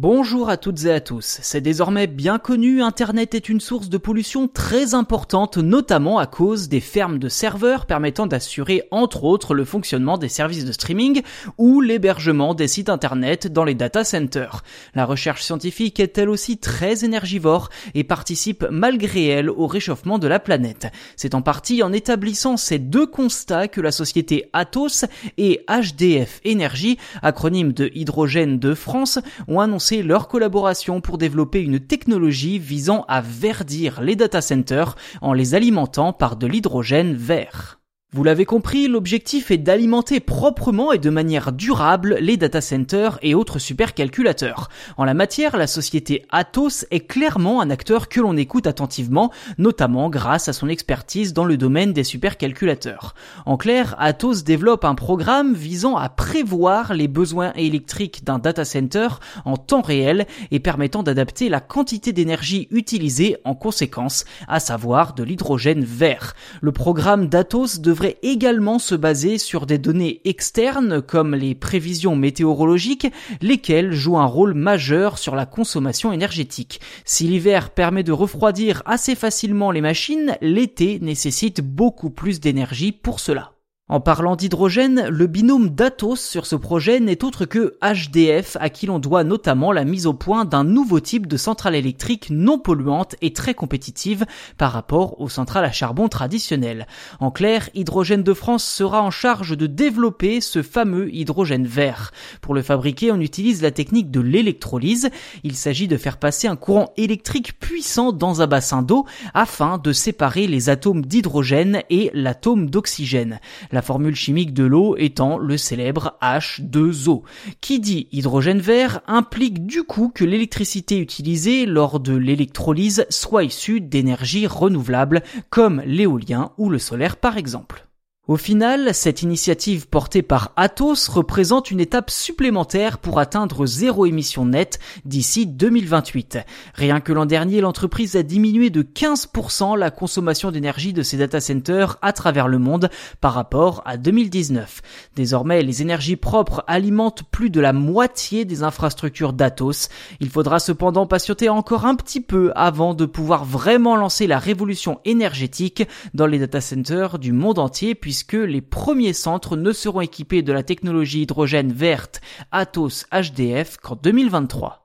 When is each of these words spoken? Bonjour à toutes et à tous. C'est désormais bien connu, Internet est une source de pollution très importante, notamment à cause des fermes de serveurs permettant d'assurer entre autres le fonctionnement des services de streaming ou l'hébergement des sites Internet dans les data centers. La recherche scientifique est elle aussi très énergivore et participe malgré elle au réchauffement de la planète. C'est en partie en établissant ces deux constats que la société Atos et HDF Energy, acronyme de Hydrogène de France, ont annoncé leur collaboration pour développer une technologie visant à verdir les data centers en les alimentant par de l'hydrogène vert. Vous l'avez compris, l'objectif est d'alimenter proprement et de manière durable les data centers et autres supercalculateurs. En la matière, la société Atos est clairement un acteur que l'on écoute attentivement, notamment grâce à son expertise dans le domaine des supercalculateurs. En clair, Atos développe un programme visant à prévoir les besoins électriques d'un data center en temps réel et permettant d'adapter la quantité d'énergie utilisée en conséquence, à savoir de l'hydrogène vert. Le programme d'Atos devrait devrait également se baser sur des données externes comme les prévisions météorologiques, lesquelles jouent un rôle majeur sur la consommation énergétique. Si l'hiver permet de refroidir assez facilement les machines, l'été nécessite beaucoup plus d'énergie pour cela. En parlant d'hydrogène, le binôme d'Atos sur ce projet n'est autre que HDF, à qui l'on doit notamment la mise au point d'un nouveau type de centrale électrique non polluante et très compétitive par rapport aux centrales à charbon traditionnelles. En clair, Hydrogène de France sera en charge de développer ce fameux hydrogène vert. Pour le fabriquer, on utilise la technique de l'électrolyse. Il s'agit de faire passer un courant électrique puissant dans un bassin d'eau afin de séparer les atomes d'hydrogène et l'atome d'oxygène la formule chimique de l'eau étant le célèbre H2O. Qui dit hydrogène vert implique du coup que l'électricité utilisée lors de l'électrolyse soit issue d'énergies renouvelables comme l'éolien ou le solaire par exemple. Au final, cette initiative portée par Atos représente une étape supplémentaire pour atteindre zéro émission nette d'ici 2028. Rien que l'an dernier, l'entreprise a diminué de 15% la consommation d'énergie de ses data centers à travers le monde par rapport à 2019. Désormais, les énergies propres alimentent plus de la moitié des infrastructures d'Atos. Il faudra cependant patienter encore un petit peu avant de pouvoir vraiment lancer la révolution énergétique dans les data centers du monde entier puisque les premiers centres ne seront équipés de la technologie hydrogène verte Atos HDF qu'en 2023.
Bonjour 0.00 0.48
à 0.48 0.56
toutes 0.56 0.84
et 0.84 0.92
à 0.92 1.00
tous. 1.00 1.40
C'est 1.42 1.60
désormais 1.60 2.06
bien 2.06 2.38
connu, 2.38 2.82
Internet 2.82 3.34
est 3.34 3.48
une 3.48 3.58
source 3.58 3.88
de 3.88 3.98
pollution 3.98 4.46
très 4.46 4.94
importante, 4.94 5.58
notamment 5.58 6.20
à 6.20 6.28
cause 6.28 6.68
des 6.68 6.78
fermes 6.78 7.18
de 7.18 7.28
serveurs 7.28 7.84
permettant 7.84 8.28
d'assurer 8.28 8.84
entre 8.92 9.24
autres 9.24 9.54
le 9.54 9.64
fonctionnement 9.64 10.16
des 10.16 10.28
services 10.28 10.64
de 10.64 10.70
streaming 10.70 11.22
ou 11.56 11.80
l'hébergement 11.80 12.54
des 12.54 12.68
sites 12.68 12.90
Internet 12.90 13.52
dans 13.52 13.64
les 13.64 13.74
data 13.74 14.04
centers. 14.04 14.62
La 14.94 15.04
recherche 15.04 15.42
scientifique 15.42 15.98
est 15.98 16.16
elle 16.16 16.28
aussi 16.28 16.58
très 16.58 17.04
énergivore 17.04 17.68
et 17.96 18.04
participe 18.04 18.64
malgré 18.70 19.26
elle 19.26 19.50
au 19.50 19.66
réchauffement 19.66 20.20
de 20.20 20.28
la 20.28 20.38
planète. 20.38 20.86
C'est 21.16 21.34
en 21.34 21.42
partie 21.42 21.82
en 21.82 21.92
établissant 21.92 22.56
ces 22.56 22.78
deux 22.78 23.08
constats 23.08 23.66
que 23.66 23.80
la 23.80 23.90
société 23.90 24.48
Atos 24.52 25.06
et 25.38 25.64
HDF 25.68 26.40
Energy, 26.46 26.98
acronyme 27.20 27.72
de 27.72 27.90
Hydrogène 27.96 28.60
de 28.60 28.74
France, 28.74 29.18
ont 29.48 29.58
annoncé 29.58 29.87
leur 29.96 30.28
collaboration 30.28 31.00
pour 31.00 31.18
développer 31.18 31.62
une 31.62 31.80
technologie 31.80 32.58
visant 32.58 33.04
à 33.08 33.20
verdir 33.20 34.00
les 34.02 34.16
data 34.16 34.40
centers 34.40 34.96
en 35.20 35.32
les 35.32 35.54
alimentant 35.54 36.12
par 36.12 36.36
de 36.36 36.46
l'hydrogène 36.46 37.14
vert. 37.14 37.77
Vous 38.14 38.24
l'avez 38.24 38.46
compris, 38.46 38.88
l'objectif 38.88 39.50
est 39.50 39.58
d'alimenter 39.58 40.18
proprement 40.18 40.92
et 40.92 40.98
de 40.98 41.10
manière 41.10 41.52
durable 41.52 42.16
les 42.22 42.38
data 42.38 42.62
centers 42.62 43.18
et 43.20 43.34
autres 43.34 43.58
supercalculateurs. 43.58 44.70
En 44.96 45.04
la 45.04 45.12
matière, 45.12 45.58
la 45.58 45.66
société 45.66 46.24
Atos 46.30 46.86
est 46.90 47.06
clairement 47.06 47.60
un 47.60 47.68
acteur 47.68 48.08
que 48.08 48.22
l'on 48.22 48.34
écoute 48.38 48.66
attentivement, 48.66 49.30
notamment 49.58 50.08
grâce 50.08 50.48
à 50.48 50.54
son 50.54 50.68
expertise 50.68 51.34
dans 51.34 51.44
le 51.44 51.58
domaine 51.58 51.92
des 51.92 52.02
supercalculateurs. 52.02 53.14
En 53.44 53.58
clair, 53.58 53.94
Atos 53.98 54.42
développe 54.42 54.86
un 54.86 54.94
programme 54.94 55.52
visant 55.52 55.98
à 55.98 56.08
prévoir 56.08 56.94
les 56.94 57.08
besoins 57.08 57.52
électriques 57.56 58.24
d'un 58.24 58.38
data 58.38 58.64
center 58.64 59.08
en 59.44 59.58
temps 59.58 59.82
réel 59.82 60.26
et 60.50 60.60
permettant 60.60 61.02
d'adapter 61.02 61.50
la 61.50 61.60
quantité 61.60 62.14
d'énergie 62.14 62.68
utilisée 62.70 63.36
en 63.44 63.54
conséquence, 63.54 64.24
à 64.48 64.60
savoir 64.60 65.12
de 65.12 65.24
l'hydrogène 65.24 65.84
vert. 65.84 66.32
Le 66.62 66.72
programme 66.72 67.28
d'Atos 67.28 67.80
devrait 67.80 67.97
devrait 67.98 68.18
également 68.22 68.78
se 68.78 68.94
baser 68.94 69.38
sur 69.38 69.66
des 69.66 69.76
données 69.76 70.20
externes 70.24 71.02
comme 71.02 71.34
les 71.34 71.56
prévisions 71.56 72.14
météorologiques, 72.14 73.08
lesquelles 73.42 73.90
jouent 73.90 74.18
un 74.18 74.24
rôle 74.24 74.54
majeur 74.54 75.18
sur 75.18 75.34
la 75.34 75.46
consommation 75.46 76.12
énergétique. 76.12 76.80
Si 77.04 77.26
l'hiver 77.26 77.70
permet 77.70 78.04
de 78.04 78.12
refroidir 78.12 78.84
assez 78.86 79.16
facilement 79.16 79.72
les 79.72 79.80
machines, 79.80 80.36
l'été 80.40 81.00
nécessite 81.00 81.60
beaucoup 81.60 82.10
plus 82.10 82.38
d'énergie 82.38 82.92
pour 82.92 83.18
cela. 83.18 83.57
En 83.90 84.00
parlant 84.00 84.36
d'hydrogène, 84.36 85.08
le 85.08 85.26
binôme 85.26 85.70
d'Atos 85.70 86.20
sur 86.20 86.44
ce 86.44 86.56
projet 86.56 87.00
n'est 87.00 87.24
autre 87.24 87.46
que 87.46 87.78
HDF, 87.80 88.58
à 88.60 88.68
qui 88.68 88.84
l'on 88.84 88.98
doit 88.98 89.24
notamment 89.24 89.72
la 89.72 89.86
mise 89.86 90.06
au 90.06 90.12
point 90.12 90.44
d'un 90.44 90.62
nouveau 90.62 91.00
type 91.00 91.26
de 91.26 91.38
centrale 91.38 91.74
électrique 91.74 92.28
non 92.28 92.58
polluante 92.58 93.16
et 93.22 93.32
très 93.32 93.54
compétitive 93.54 94.26
par 94.58 94.72
rapport 94.72 95.18
aux 95.22 95.30
centrales 95.30 95.64
à 95.64 95.72
charbon 95.72 96.08
traditionnelles. 96.08 96.86
En 97.18 97.30
clair, 97.30 97.70
Hydrogène 97.72 98.22
de 98.22 98.34
France 98.34 98.62
sera 98.62 99.02
en 99.02 99.10
charge 99.10 99.56
de 99.56 99.66
développer 99.66 100.42
ce 100.42 100.60
fameux 100.60 101.10
hydrogène 101.14 101.66
vert. 101.66 102.12
Pour 102.42 102.52
le 102.52 102.60
fabriquer, 102.60 103.10
on 103.10 103.20
utilise 103.20 103.62
la 103.62 103.70
technique 103.70 104.10
de 104.10 104.20
l'électrolyse. 104.20 105.08
Il 105.44 105.56
s'agit 105.56 105.88
de 105.88 105.96
faire 105.96 106.18
passer 106.18 106.46
un 106.46 106.56
courant 106.56 106.92
électrique 106.98 107.58
puissant 107.58 108.12
dans 108.12 108.42
un 108.42 108.46
bassin 108.46 108.82
d'eau 108.82 109.06
afin 109.32 109.78
de 109.78 109.94
séparer 109.94 110.46
les 110.46 110.68
atomes 110.68 111.06
d'hydrogène 111.06 111.80
et 111.88 112.10
l'atome 112.12 112.68
d'oxygène 112.68 113.40
la 113.78 113.82
formule 113.82 114.16
chimique 114.16 114.52
de 114.54 114.64
l'eau 114.64 114.96
étant 114.96 115.38
le 115.38 115.56
célèbre 115.56 116.18
H2O. 116.20 117.22
Qui 117.60 117.78
dit 117.78 118.08
hydrogène 118.10 118.58
vert 118.58 119.02
implique 119.06 119.66
du 119.66 119.84
coup 119.84 120.10
que 120.12 120.24
l'électricité 120.24 120.98
utilisée 120.98 121.64
lors 121.64 122.00
de 122.00 122.16
l'électrolyse 122.16 123.06
soit 123.08 123.44
issue 123.44 123.80
d'énergies 123.80 124.48
renouvelables 124.48 125.22
comme 125.48 125.80
l'éolien 125.86 126.50
ou 126.58 126.70
le 126.70 126.80
solaire 126.80 127.18
par 127.18 127.36
exemple. 127.36 127.87
Au 128.28 128.36
final, 128.36 128.92
cette 128.92 129.22
initiative 129.22 129.88
portée 129.88 130.20
par 130.20 130.52
Atos 130.56 131.08
représente 131.08 131.70
une 131.70 131.80
étape 131.80 132.10
supplémentaire 132.10 132.98
pour 132.98 133.20
atteindre 133.20 133.64
zéro 133.64 134.04
émission 134.04 134.44
nette 134.44 134.80
d'ici 135.06 135.46
2028. 135.46 136.36
Rien 136.74 137.00
que 137.00 137.14
l'an 137.14 137.24
dernier, 137.24 137.62
l'entreprise 137.62 138.16
a 138.16 138.22
diminué 138.22 138.68
de 138.68 138.82
15% 138.82 139.78
la 139.78 139.90
consommation 139.90 140.50
d'énergie 140.50 140.92
de 140.92 141.02
ses 141.02 141.16
data 141.16 141.40
centers 141.40 141.96
à 142.02 142.12
travers 142.12 142.48
le 142.48 142.58
monde 142.58 142.90
par 143.22 143.32
rapport 143.32 143.80
à 143.86 143.96
2019. 143.96 144.82
Désormais, 145.16 145.62
les 145.62 145.80
énergies 145.80 146.16
propres 146.16 146.64
alimentent 146.66 147.22
plus 147.30 147.48
de 147.48 147.62
la 147.62 147.72
moitié 147.72 148.44
des 148.44 148.62
infrastructures 148.62 149.32
d'Atos. 149.32 149.88
Il 150.20 150.28
faudra 150.28 150.58
cependant 150.58 151.06
patienter 151.06 151.48
encore 151.48 151.86
un 151.86 151.94
petit 151.94 152.20
peu 152.20 152.52
avant 152.56 152.92
de 152.92 153.06
pouvoir 153.06 153.46
vraiment 153.46 153.96
lancer 153.96 154.26
la 154.26 154.38
révolution 154.38 155.00
énergétique 155.06 155.88
dans 156.12 156.26
les 156.26 156.38
data 156.38 156.60
centers 156.60 157.18
du 157.18 157.32
monde 157.32 157.58
entier 157.58 157.94
puisque 158.18 158.32
les 158.32 158.60
premiers 158.60 159.12
centres 159.12 159.56
ne 159.56 159.70
seront 159.70 160.00
équipés 160.00 160.42
de 160.42 160.52
la 160.52 160.64
technologie 160.64 161.22
hydrogène 161.22 161.72
verte 161.72 162.20
Atos 162.50 163.06
HDF 163.12 163.76
qu'en 163.76 163.94
2023. 163.94 164.84